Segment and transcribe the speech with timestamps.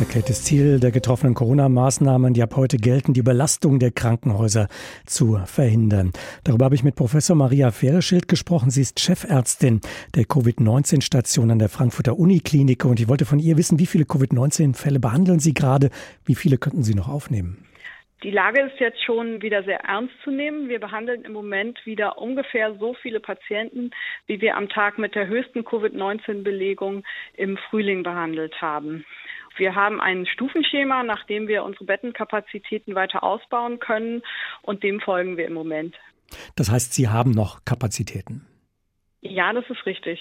[0.00, 4.68] Erklärtes Ziel der getroffenen Corona-Maßnahmen, die ab heute gelten, die Überlastung der Krankenhäuser
[5.04, 6.12] zu verhindern.
[6.42, 8.70] Darüber habe ich mit Professor Maria Fehreschild gesprochen.
[8.70, 9.82] Sie ist Chefärztin
[10.16, 15.00] der Covid-19-Station an der Frankfurter Uniklinik und ich wollte von ihr wissen, wie viele Covid-19-Fälle
[15.00, 15.90] behandeln Sie gerade?
[16.24, 17.66] Wie viele könnten Sie noch aufnehmen?
[18.22, 20.70] Die Lage ist jetzt schon wieder sehr ernst zu nehmen.
[20.70, 23.90] Wir behandeln im Moment wieder ungefähr so viele Patienten,
[24.26, 27.04] wie wir am Tag mit der höchsten Covid-19-Belegung
[27.34, 29.04] im Frühling behandelt haben.
[29.56, 34.22] Wir haben ein Stufenschema, nach dem wir unsere Bettenkapazitäten weiter ausbauen können
[34.62, 35.96] und dem folgen wir im Moment.
[36.56, 38.46] Das heißt, Sie haben noch Kapazitäten?
[39.22, 40.18] Ja, das ist richtig.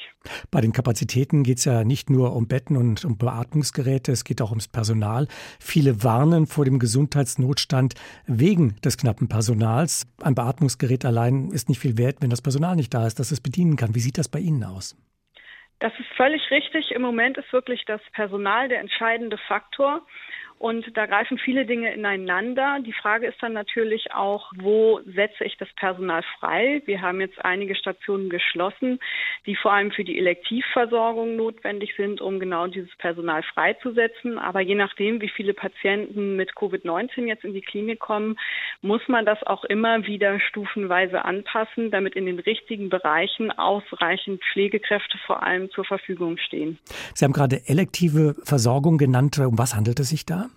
[0.52, 4.42] Bei den Kapazitäten geht es ja nicht nur um Betten und um Beatmungsgeräte, es geht
[4.42, 5.28] auch ums Personal.
[5.58, 7.94] Viele warnen vor dem Gesundheitsnotstand
[8.26, 10.06] wegen des knappen Personals.
[10.22, 13.40] Ein Beatmungsgerät allein ist nicht viel wert, wenn das Personal nicht da ist, das es
[13.40, 13.96] bedienen kann.
[13.96, 14.98] Wie sieht das bei Ihnen aus?
[15.80, 16.92] Das ist völlig richtig.
[16.92, 20.06] Im Moment ist wirklich das Personal der entscheidende Faktor.
[20.59, 22.80] Und da greifen viele Dinge ineinander.
[22.86, 26.81] Die Frage ist dann natürlich auch, wo setze ich das Personal frei?
[26.86, 29.00] Wir haben jetzt einige Stationen geschlossen,
[29.45, 34.38] die vor allem für die Elektivversorgung notwendig sind, um genau dieses Personal freizusetzen.
[34.38, 38.38] Aber je nachdem, wie viele Patienten mit Covid-19 jetzt in die Klinik kommen,
[38.81, 45.17] muss man das auch immer wieder stufenweise anpassen, damit in den richtigen Bereichen ausreichend Pflegekräfte
[45.25, 46.80] vor allem zur Verfügung stehen.
[47.14, 49.39] Sie haben gerade elektive Versorgung genannt.
[49.39, 50.48] Um was handelt es sich da?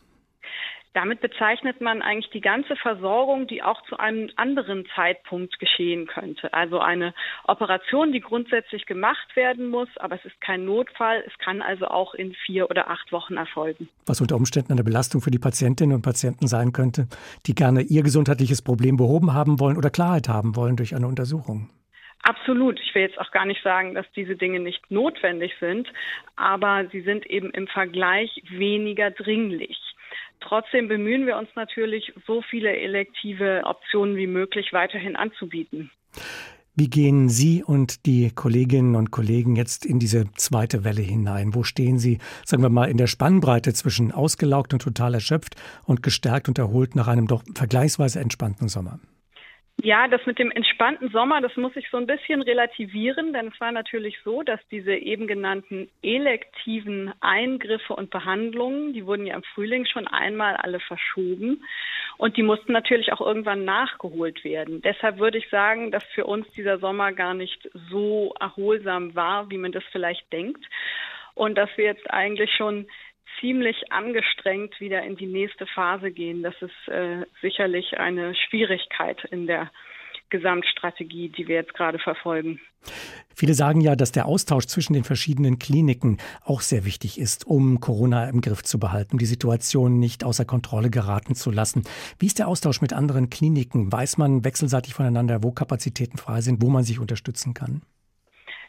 [0.95, 6.53] Damit bezeichnet man eigentlich die ganze Versorgung, die auch zu einem anderen Zeitpunkt geschehen könnte.
[6.53, 11.25] Also eine Operation, die grundsätzlich gemacht werden muss, aber es ist kein Notfall.
[11.27, 13.89] Es kann also auch in vier oder acht Wochen erfolgen.
[14.05, 17.09] Was unter Umständen eine Belastung für die Patientinnen und Patienten sein könnte,
[17.47, 21.71] die gerne ihr gesundheitliches Problem behoben haben wollen oder Klarheit haben wollen durch eine Untersuchung.
[22.23, 22.79] Absolut.
[22.81, 25.89] Ich will jetzt auch gar nicht sagen, dass diese Dinge nicht notwendig sind,
[26.37, 29.77] aber sie sind eben im Vergleich weniger dringlich.
[30.43, 35.91] Trotzdem bemühen wir uns natürlich, so viele elektive Optionen wie möglich weiterhin anzubieten.
[36.75, 41.55] Wie gehen Sie und die Kolleginnen und Kollegen jetzt in diese zweite Welle hinein?
[41.55, 46.03] Wo stehen Sie, sagen wir mal, in der Spannbreite zwischen ausgelaugt und total erschöpft und
[46.03, 48.99] gestärkt und erholt nach einem doch vergleichsweise entspannten Sommer?
[49.81, 53.61] Ja, das mit dem entspannten Sommer, das muss ich so ein bisschen relativieren, denn es
[53.61, 59.43] war natürlich so, dass diese eben genannten elektiven Eingriffe und Behandlungen, die wurden ja im
[59.43, 61.65] Frühling schon einmal alle verschoben
[62.17, 64.83] und die mussten natürlich auch irgendwann nachgeholt werden.
[64.83, 69.59] Deshalb würde ich sagen, dass für uns dieser Sommer gar nicht so erholsam war, wie
[69.59, 70.65] man das vielleicht denkt
[71.35, 72.87] und dass wir jetzt eigentlich schon
[73.41, 76.43] ziemlich angestrengt wieder in die nächste Phase gehen.
[76.43, 79.71] Das ist äh, sicherlich eine Schwierigkeit in der
[80.31, 82.59] Gesamtstrategie, die wir jetzt gerade verfolgen.
[83.35, 87.81] Viele sagen ja, dass der Austausch zwischen den verschiedenen Kliniken auch sehr wichtig ist, um
[87.81, 91.85] Corona im Griff zu behalten, die Situation nicht außer Kontrolle geraten zu lassen.
[92.19, 93.93] Wie ist der Austausch mit anderen Kliniken?
[93.93, 97.83] Weiß man wechselseitig voneinander, wo Kapazitäten frei sind, wo man sich unterstützen kann?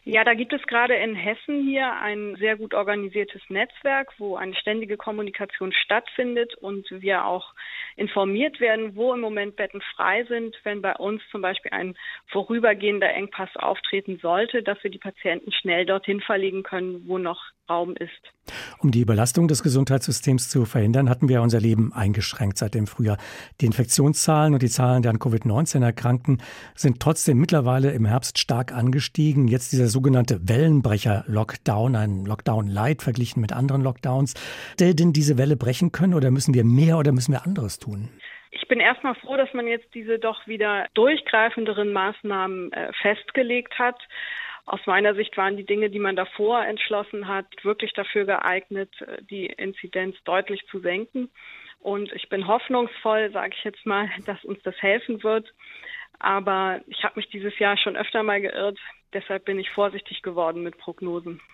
[0.06, 4.54] Ja, da gibt es gerade in Hessen hier ein sehr gut organisiertes Netzwerk, wo eine
[4.54, 7.54] ständige Kommunikation stattfindet und wir auch
[7.96, 13.14] informiert werden, wo im Moment Betten frei sind, wenn bei uns zum Beispiel ein vorübergehender
[13.14, 18.10] Engpass auftreten sollte, dass wir die Patienten schnell dorthin verlegen können, wo noch Raum ist.
[18.78, 23.16] Um die Überlastung des Gesundheitssystems zu verhindern, hatten wir unser Leben eingeschränkt seit dem Frühjahr.
[23.60, 26.42] Die Infektionszahlen und die Zahlen der an Covid-19 Erkrankten
[26.74, 29.48] sind trotzdem mittlerweile im Herbst stark angestiegen.
[29.48, 34.34] Jetzt dieser sogenannte Wellenbrecher-Lockdown, ein Lockdown-Light verglichen mit anderen Lockdowns.
[34.78, 38.10] Hätte denn diese Welle brechen können oder müssen wir mehr oder müssen wir anderes tun?
[38.50, 44.00] Ich bin erstmal froh, dass man jetzt diese doch wieder durchgreifenderen Maßnahmen äh, festgelegt hat.
[44.66, 48.90] Aus meiner Sicht waren die Dinge, die man davor entschlossen hat, wirklich dafür geeignet,
[49.30, 51.30] die Inzidenz deutlich zu senken.
[51.80, 55.52] Und ich bin hoffnungsvoll, sage ich jetzt mal, dass uns das helfen wird.
[56.18, 58.78] Aber ich habe mich dieses Jahr schon öfter mal geirrt.
[59.12, 61.42] Deshalb bin ich vorsichtig geworden mit Prognosen.